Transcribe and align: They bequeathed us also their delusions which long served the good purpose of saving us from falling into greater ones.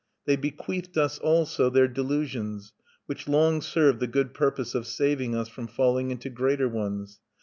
They 0.25 0.35
bequeathed 0.35 0.97
us 0.97 1.19
also 1.19 1.69
their 1.69 1.87
delusions 1.87 2.73
which 3.05 3.27
long 3.27 3.61
served 3.61 3.99
the 3.99 4.07
good 4.07 4.33
purpose 4.33 4.73
of 4.73 4.87
saving 4.87 5.35
us 5.35 5.47
from 5.47 5.67
falling 5.67 6.09
into 6.09 6.31
greater 6.31 6.67
ones. 6.67 7.19